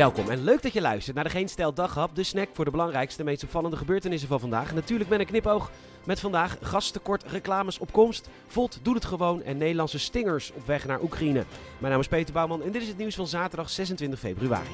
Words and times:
Welkom 0.00 0.30
en 0.30 0.44
leuk 0.44 0.62
dat 0.62 0.72
je 0.72 0.80
luistert 0.80 1.14
naar 1.14 1.24
de 1.24 1.30
Geen 1.30 1.48
Stel 1.48 1.74
Daghap, 1.74 2.14
de 2.14 2.22
snack 2.22 2.48
voor 2.52 2.64
de 2.64 2.70
belangrijkste, 2.70 3.24
meest 3.24 3.42
opvallende 3.42 3.76
gebeurtenissen 3.76 4.28
van 4.28 4.40
vandaag. 4.40 4.74
Natuurlijk 4.74 5.10
met 5.10 5.20
een 5.20 5.26
knipoog 5.26 5.70
met 6.04 6.20
vandaag 6.20 6.56
gasttekort, 6.60 7.24
reclames 7.26 7.78
op 7.78 7.92
komst, 7.92 8.28
Volt 8.46 8.78
doet 8.82 8.94
het 8.94 9.04
gewoon 9.04 9.42
en 9.42 9.56
Nederlandse 9.56 9.98
stingers 9.98 10.52
op 10.52 10.66
weg 10.66 10.86
naar 10.86 11.02
Oekraïne. 11.02 11.44
Mijn 11.78 11.92
naam 11.92 12.00
is 12.00 12.08
Peter 12.08 12.34
Bouwman 12.34 12.62
en 12.62 12.72
dit 12.72 12.82
is 12.82 12.88
het 12.88 12.96
nieuws 12.96 13.14
van 13.14 13.26
zaterdag 13.26 13.70
26 13.70 14.18
februari. 14.18 14.68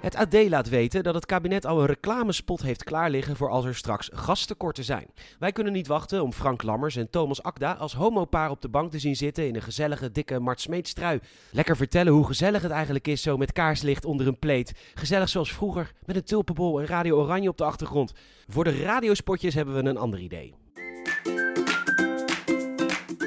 Het 0.00 0.14
AD 0.14 0.48
laat 0.48 0.68
weten 0.68 1.02
dat 1.02 1.14
het 1.14 1.26
kabinet 1.26 1.66
al 1.66 1.80
een 1.80 1.86
reclamespot 1.86 2.62
heeft 2.62 2.84
klaar 2.84 3.10
liggen 3.10 3.36
voor 3.36 3.50
als 3.50 3.64
er 3.64 3.74
straks 3.74 4.10
gastekorten 4.12 4.84
zijn. 4.84 5.06
Wij 5.38 5.52
kunnen 5.52 5.72
niet 5.72 5.86
wachten 5.86 6.22
om 6.22 6.32
Frank 6.32 6.62
Lammers 6.62 6.96
en 6.96 7.10
Thomas 7.10 7.42
Akda 7.42 7.72
als 7.72 7.94
homopaar 7.94 8.50
op 8.50 8.60
de 8.60 8.68
bank 8.68 8.90
te 8.90 8.98
zien 8.98 9.16
zitten 9.16 9.46
in 9.46 9.54
een 9.54 9.62
gezellige 9.62 10.12
dikke 10.12 10.38
Mart 10.38 10.60
Smeetstrui. 10.60 11.20
Lekker 11.50 11.76
vertellen 11.76 12.12
hoe 12.12 12.26
gezellig 12.26 12.62
het 12.62 12.70
eigenlijk 12.70 13.08
is 13.08 13.22
zo 13.22 13.36
met 13.36 13.52
kaarslicht 13.52 14.04
onder 14.04 14.26
een 14.26 14.38
pleet. 14.38 14.72
Gezellig 14.94 15.28
zoals 15.28 15.52
vroeger, 15.52 15.92
met 16.04 16.16
een 16.16 16.24
tulpenbol 16.24 16.80
en 16.80 16.86
Radio 16.86 17.16
Oranje 17.16 17.48
op 17.48 17.58
de 17.58 17.64
achtergrond. 17.64 18.12
Voor 18.48 18.64
de 18.64 18.82
radiospotjes 18.82 19.54
hebben 19.54 19.74
we 19.74 19.88
een 19.88 19.96
ander 19.96 20.20
idee. 20.20 20.54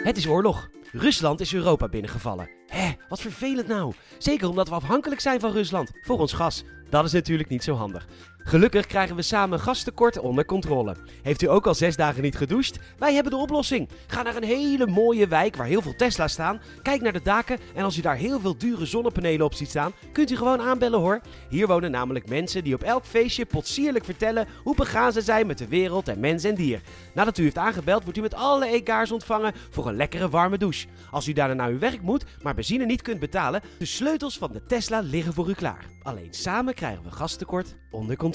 Het 0.04 0.18
is 0.18 0.28
oorlog. 0.28 0.70
Rusland 0.92 1.40
is 1.40 1.54
Europa 1.54 1.88
binnengevallen. 1.88 2.61
Hé, 2.72 2.92
wat 3.10 3.22
vervelend 3.22 3.68
nou. 3.68 3.94
Zeker 4.18 4.50
omdat 4.50 4.70
we 4.70 4.76
afhankelijk 4.76 5.22
zijn 5.22 5.40
van 5.40 5.52
Rusland 5.52 5.92
voor 6.02 6.20
ons 6.20 6.34
gas. 6.34 6.64
Dat 6.90 7.06
is 7.06 7.12
natuurlijk 7.12 7.50
niet 7.50 7.64
zo 7.64 7.76
handig. 7.76 8.08
Gelukkig 8.44 8.86
krijgen 8.86 9.16
we 9.16 9.22
samen 9.22 9.60
gastekort 9.60 10.20
onder 10.20 10.46
controle. 10.46 10.96
Heeft 11.22 11.42
u 11.42 11.50
ook 11.50 11.68
al 11.68 11.76
zes 11.76 11.96
dagen 11.96 12.22
niet 12.22 12.38
gedoucht? 12.38 12.80
Wij 12.98 13.14
hebben 13.14 13.32
de 13.32 13.38
oplossing. 13.38 13.90
Ga 14.08 14.22
naar 14.22 14.36
een 14.36 14.44
hele 14.44 14.88
mooie 14.88 15.28
wijk 15.28 15.56
waar 15.56 15.68
heel 15.68 15.82
veel 15.82 15.96
Tesla's 15.96 16.32
staan. 16.32 16.62
Kijk 16.82 17.02
naar 17.02 17.14
de 17.14 17.22
daken 17.24 17.60
en 17.74 17.84
als 17.84 17.98
u 17.98 18.02
daar 18.02 18.16
heel 18.16 18.40
veel 18.40 18.58
dure 18.58 18.86
zonnepanelen 18.86 19.46
op 19.46 19.54
ziet 19.54 19.70
staan, 19.70 19.92
kunt 20.12 20.32
u 20.32 20.36
gewoon 20.36 20.62
aanbellen 20.62 21.00
hoor. 21.00 21.22
Hier 21.50 21.68
wonen 21.68 21.92
namelijk 21.92 22.30
mensen 22.30 22.64
die 22.64 22.74
op 22.74 22.84
elk 22.84 23.06
feestje 23.06 23.46
potsierlijk 23.46 24.06
vertellen 24.06 24.48
hoe 24.64 24.76
begaan 24.76 25.12
ze 25.12 25.22
zijn 25.22 25.48
met 25.48 25.58
de 25.58 25.68
wereld 25.68 26.08
en 26.08 26.20
mens 26.20 26.44
en 26.44 26.56
dier. 26.56 26.82
Nadat 27.14 27.38
u 27.38 27.44
heeft 27.44 27.58
aangebeld, 27.58 28.04
wordt 28.04 28.18
u 28.18 28.22
met 28.22 28.34
alle 28.34 28.68
egaars 28.68 29.12
ontvangen 29.12 29.54
voor 29.70 29.88
een 29.88 29.96
lekkere 29.96 30.30
warme 30.30 30.58
douche. 30.58 30.88
Als 31.12 31.28
u 31.28 31.34
daarna 31.34 31.54
naar 31.54 31.70
uw 31.70 31.80
werk 31.80 32.02
moet, 32.02 32.26
maar 32.42 32.56
benzine 32.56 32.86
niet 32.86 33.02
kunt 33.02 33.20
betalen, 33.20 33.62
de 33.78 33.86
sleutels 33.86 34.38
van 34.38 34.52
de 34.52 34.66
Tesla 34.66 35.00
liggen 35.00 35.34
voor 35.34 35.50
u 35.50 35.54
klaar. 35.54 35.86
Alleen 36.04 36.34
samen 36.34 36.74
krijgen 36.74 37.04
we 37.04 37.12
gastekort 37.12 37.76
onder 37.92 38.16
controle. 38.16 38.31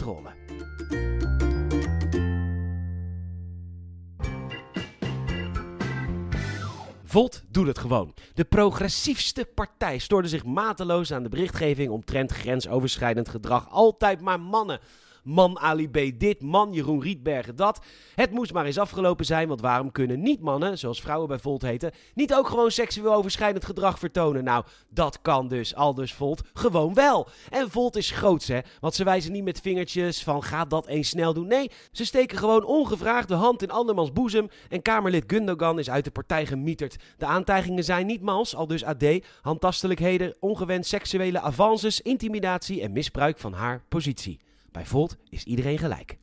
Volt 7.04 7.42
doet 7.48 7.66
het 7.66 7.78
gewoon. 7.78 8.14
De 8.34 8.44
progressiefste 8.44 9.44
partij 9.54 9.98
stoorde 9.98 10.28
zich 10.28 10.44
mateloos 10.44 11.12
aan 11.12 11.22
de 11.22 11.28
berichtgeving 11.28 11.90
omtrent 11.90 12.32
grensoverschrijdend 12.32 13.28
gedrag. 13.28 13.70
Altijd 13.70 14.20
maar 14.20 14.40
mannen. 14.40 14.80
Man 15.26 15.58
Ali 15.58 15.88
B 15.88 16.20
dit, 16.20 16.42
man 16.42 16.72
Jeroen 16.72 17.02
Rietbergen 17.02 17.56
dat. 17.56 17.84
Het 18.14 18.30
moest 18.30 18.52
maar 18.52 18.64
eens 18.64 18.78
afgelopen 18.78 19.24
zijn, 19.24 19.48
want 19.48 19.60
waarom 19.60 19.92
kunnen 19.92 20.22
niet 20.22 20.40
mannen, 20.40 20.78
zoals 20.78 21.00
vrouwen 21.00 21.28
bij 21.28 21.38
Volt 21.38 21.62
heten, 21.62 21.92
niet 22.14 22.34
ook 22.34 22.48
gewoon 22.48 22.70
seksueel 22.70 23.14
overschrijdend 23.14 23.64
gedrag 23.64 23.98
vertonen? 23.98 24.44
Nou, 24.44 24.64
dat 24.88 25.20
kan 25.22 25.48
dus, 25.48 25.74
al 25.74 25.94
dus 25.94 26.14
Volt, 26.14 26.42
gewoon 26.52 26.94
wel. 26.94 27.28
En 27.50 27.70
Volt 27.70 27.96
is 27.96 28.10
groots, 28.10 28.48
hè, 28.48 28.58
want 28.80 28.94
ze 28.94 29.04
wijzen 29.04 29.32
niet 29.32 29.44
met 29.44 29.60
vingertjes 29.60 30.22
van 30.22 30.42
ga 30.42 30.64
dat 30.64 30.86
eens 30.86 31.08
snel 31.08 31.34
doen. 31.34 31.46
Nee, 31.46 31.70
ze 31.92 32.04
steken 32.04 32.38
gewoon 32.38 32.64
ongevraagd 32.64 33.28
de 33.28 33.34
hand 33.34 33.62
in 33.62 33.70
andermans 33.70 34.12
boezem 34.12 34.48
en 34.68 34.82
Kamerlid 34.82 35.24
Gundogan 35.26 35.78
is 35.78 35.90
uit 35.90 36.04
de 36.04 36.10
partij 36.10 36.46
gemieterd. 36.46 36.96
De 37.18 37.26
aantijgingen 37.26 37.84
zijn 37.84 38.06
niet 38.06 38.22
mals, 38.22 38.56
al 38.56 38.66
dus 38.66 38.84
AD, 38.84 39.04
handtastelijkheden, 39.42 40.36
ongewenst 40.40 40.90
seksuele 40.90 41.40
avances, 41.40 42.00
intimidatie 42.00 42.82
en 42.82 42.92
misbruik 42.92 43.38
van 43.38 43.52
haar 43.52 43.82
positie. 43.88 44.45
Bij 44.76 44.86
Volt 44.86 45.16
is 45.28 45.44
iedereen 45.44 45.78
gelijk. 45.78 46.18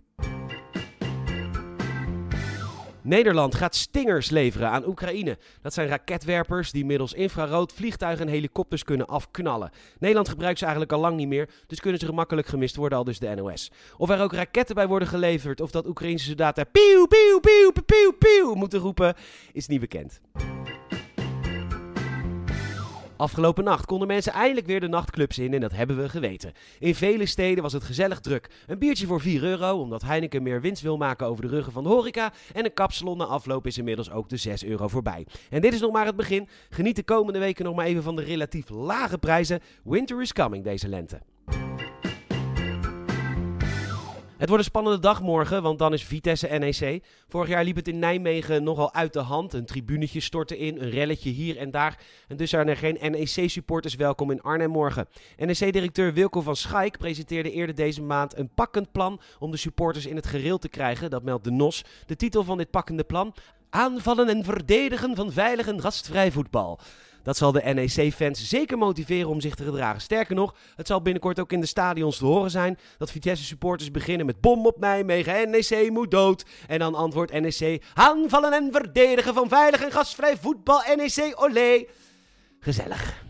Nederland 3.01 3.55
gaat 3.55 3.75
stingers 3.75 4.29
leveren 4.29 4.69
aan 4.69 4.87
Oekraïne. 4.87 5.37
Dat 5.61 5.73
zijn 5.73 5.87
raketwerpers 5.87 6.71
die 6.71 6.85
middels 6.85 7.13
infrarood 7.13 7.73
vliegtuigen 7.73 8.25
en 8.25 8.31
helikopters 8.31 8.83
kunnen 8.83 9.07
afknallen. 9.07 9.71
Nederland 9.99 10.29
gebruikt 10.29 10.57
ze 10.57 10.63
eigenlijk 10.63 10.93
al 10.93 10.99
lang 10.99 11.15
niet 11.15 11.27
meer, 11.27 11.49
dus 11.67 11.79
kunnen 11.79 11.99
ze 11.99 12.05
gemakkelijk 12.05 12.47
gemist 12.47 12.75
worden, 12.75 12.97
al 12.97 13.03
dus 13.03 13.19
de 13.19 13.35
NOS. 13.35 13.71
Of 13.97 14.09
er 14.09 14.21
ook 14.21 14.33
raketten 14.33 14.75
bij 14.75 14.87
worden 14.87 15.07
geleverd 15.07 15.61
of 15.61 15.71
dat 15.71 15.87
Oekraïnse 15.87 16.25
soldaten 16.25 16.71
pieuw, 16.71 17.05
pieuw, 17.05 17.39
pieuw, 17.39 17.71
pieuw, 17.85 18.11
pieuw 18.11 18.53
moeten 18.53 18.79
roepen, 18.79 19.15
is 19.53 19.67
niet 19.67 19.79
bekend. 19.79 20.21
Afgelopen 23.23 23.63
nacht 23.63 23.85
konden 23.85 24.07
mensen 24.07 24.33
eindelijk 24.33 24.65
weer 24.65 24.79
de 24.79 24.87
nachtclubs 24.87 25.37
in 25.37 25.53
en 25.53 25.59
dat 25.59 25.71
hebben 25.71 25.97
we 25.97 26.09
geweten. 26.09 26.51
In 26.79 26.95
vele 26.95 27.25
steden 27.25 27.63
was 27.63 27.73
het 27.73 27.83
gezellig 27.83 28.19
druk. 28.19 28.49
Een 28.67 28.79
biertje 28.79 29.07
voor 29.07 29.21
4 29.21 29.43
euro, 29.43 29.79
omdat 29.79 30.01
Heineken 30.01 30.43
meer 30.43 30.61
winst 30.61 30.81
wil 30.81 30.97
maken 30.97 31.27
over 31.27 31.41
de 31.41 31.49
ruggen 31.49 31.73
van 31.73 31.83
de 31.83 31.89
horeca. 31.89 32.33
En 32.53 32.65
een 32.65 32.73
kapsalon 32.73 33.17
na 33.17 33.25
afloop 33.25 33.67
is 33.67 33.77
inmiddels 33.77 34.11
ook 34.11 34.29
de 34.29 34.37
6 34.37 34.65
euro 34.65 34.87
voorbij. 34.87 35.25
En 35.49 35.61
dit 35.61 35.73
is 35.73 35.79
nog 35.79 35.91
maar 35.91 36.05
het 36.05 36.15
begin. 36.15 36.47
Geniet 36.69 36.95
de 36.95 37.03
komende 37.03 37.39
weken 37.39 37.65
nog 37.65 37.75
maar 37.75 37.85
even 37.85 38.03
van 38.03 38.15
de 38.15 38.23
relatief 38.23 38.69
lage 38.69 39.17
prijzen. 39.17 39.59
Winter 39.83 40.21
is 40.21 40.33
coming 40.33 40.63
deze 40.63 40.87
lente. 40.87 41.21
Het 44.43 44.51
wordt 44.51 44.67
een 44.67 44.71
spannende 44.71 44.99
dag 44.99 45.21
morgen, 45.21 45.61
want 45.61 45.79
dan 45.79 45.93
is 45.93 46.03
Vitesse 46.03 46.47
NEC. 46.47 47.03
Vorig 47.27 47.49
jaar 47.49 47.63
liep 47.63 47.75
het 47.75 47.87
in 47.87 47.99
Nijmegen 47.99 48.63
nogal 48.63 48.93
uit 48.93 49.13
de 49.13 49.19
hand. 49.19 49.53
Een 49.53 49.65
tribunetje 49.65 50.19
stortte 50.19 50.57
in, 50.57 50.81
een 50.81 50.89
relletje 50.89 51.29
hier 51.29 51.57
en 51.57 51.71
daar. 51.71 51.99
En 52.27 52.37
dus 52.37 52.49
zijn 52.49 52.67
er 52.67 52.77
geen 52.77 52.97
NEC-supporters 53.11 53.95
welkom 53.95 54.31
in 54.31 54.41
Arnhem 54.41 54.69
morgen. 54.69 55.07
NEC-directeur 55.37 56.13
Wilco 56.13 56.41
van 56.41 56.55
Schaik 56.55 56.97
presenteerde 56.97 57.51
eerder 57.51 57.75
deze 57.75 58.01
maand 58.01 58.37
een 58.37 58.49
pakkend 58.53 58.91
plan 58.91 59.21
om 59.39 59.51
de 59.51 59.57
supporters 59.57 60.05
in 60.05 60.15
het 60.15 60.27
gereel 60.27 60.57
te 60.57 60.69
krijgen. 60.69 61.09
Dat 61.09 61.23
meldt 61.23 61.43
de 61.43 61.51
NOS. 61.51 61.83
De 62.05 62.15
titel 62.15 62.43
van 62.43 62.57
dit 62.57 62.69
pakkende 62.69 63.03
plan? 63.03 63.33
Aanvallen 63.73 64.29
en 64.29 64.43
verdedigen 64.43 65.15
van 65.15 65.31
veilig 65.31 65.67
en 65.67 65.81
gastvrij 65.81 66.31
voetbal. 66.31 66.79
Dat 67.23 67.37
zal 67.37 67.51
de 67.51 67.61
NEC-fans 67.61 68.49
zeker 68.49 68.77
motiveren 68.77 69.29
om 69.29 69.41
zich 69.41 69.55
te 69.55 69.63
gedragen. 69.63 70.01
Sterker 70.01 70.35
nog, 70.35 70.55
het 70.75 70.87
zal 70.87 71.01
binnenkort 71.01 71.39
ook 71.39 71.51
in 71.51 71.59
de 71.59 71.65
stadions 71.65 72.17
te 72.17 72.25
horen 72.25 72.51
zijn 72.51 72.77
dat 72.97 73.11
Vitesse-supporters 73.11 73.91
beginnen 73.91 74.25
met 74.25 74.41
bom 74.41 74.65
op 74.65 74.79
Nijmegen, 74.79 75.49
NEC 75.49 75.89
moet 75.89 76.11
dood. 76.11 76.45
En 76.67 76.79
dan 76.79 76.95
antwoordt 76.95 77.31
NEC, 77.31 77.83
aanvallen 77.93 78.53
en 78.53 78.71
verdedigen 78.71 79.33
van 79.33 79.49
veilig 79.49 79.81
en 79.81 79.91
gastvrij 79.91 80.37
voetbal, 80.37 80.81
NEC 80.95 81.33
olé. 81.35 81.85
Gezellig. 82.59 83.23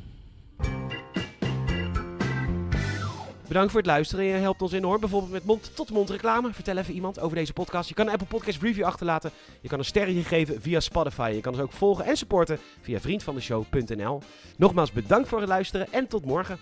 Bedankt 3.48 3.72
voor 3.72 3.80
het 3.80 3.90
luisteren. 3.90 4.26
Je 4.26 4.34
helpt 4.34 4.62
ons 4.62 4.72
enorm. 4.72 5.00
Bijvoorbeeld 5.00 5.32
met 5.32 5.44
mond-tot-mond 5.44 6.10
reclame. 6.10 6.54
Vertel 6.54 6.78
even 6.78 6.94
iemand 6.94 7.20
over 7.20 7.36
deze 7.36 7.54
podcast. 7.54 7.90
Je 7.90 7.96
kan 7.96 8.06
een 8.06 8.12
Apple 8.12 8.28
Podcast 8.28 8.62
review 8.62 8.86
achterlaten. 8.86 9.32
Je 9.62 9.68
kan 9.70 9.80
een 9.80 9.86
sterretje 9.86 10.24
geven 10.24 10.62
via 10.62 10.80
Spotify. 10.80 11.32
Je 11.36 11.42
kan 11.42 11.54
ons 11.54 11.62
ook 11.62 11.72
volgen 11.72 12.06
en 12.06 12.18
supporten 12.18 12.60
via 12.82 13.00
vriendvandeshow.nl. 13.00 14.22
Nogmaals 14.58 14.92
bedankt 14.92 15.28
voor 15.28 15.40
het 15.40 15.50
luisteren 15.50 15.88
en 15.92 16.08
tot 16.08 16.26
morgen. 16.26 16.58